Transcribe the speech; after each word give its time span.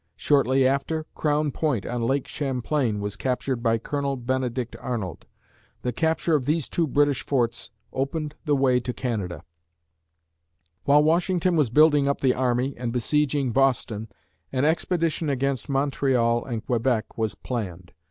Shortly 0.15 0.65
after, 0.67 1.05
Crown 1.13 1.51
Point 1.51 1.85
on 1.85 2.01
Lake 2.01 2.27
Champlain 2.27 3.01
was 3.01 3.15
captured 3.15 3.61
by 3.61 3.77
Colonel 3.77 4.15
Benedict 4.17 4.75
Arnold. 4.79 5.27
The 5.83 5.93
capture 5.93 6.33
of 6.33 6.45
these 6.45 6.67
two 6.67 6.87
British 6.87 7.23
forts 7.23 7.69
opened 7.93 8.33
the 8.45 8.55
way 8.55 8.79
to 8.79 8.93
Canada. 8.93 9.43
[Illustration: 9.43 9.99
The 9.99 10.63
Liberty 10.63 10.85
Bell] 10.85 10.95
While 10.95 11.03
Washington 11.03 11.55
was 11.55 11.69
building 11.69 12.07
up 12.07 12.21
the 12.21 12.33
army 12.33 12.73
and 12.77 12.91
besieging 12.91 13.51
Boston, 13.51 14.07
an 14.51 14.65
expedition 14.65 15.29
against 15.29 15.69
Montreal 15.69 16.45
and 16.45 16.65
Quebec 16.65 17.15
was 17.15 17.35
planned. 17.35 17.93